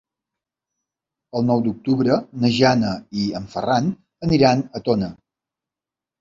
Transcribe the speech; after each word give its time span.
El 1.39 1.43
nou 1.49 1.61
d'octubre 1.67 2.17
na 2.45 2.51
Jana 2.55 2.95
i 3.25 3.27
en 3.41 3.45
Ferran 3.53 3.93
aniran 4.29 4.65
a 4.81 4.83
Tona. 4.89 5.13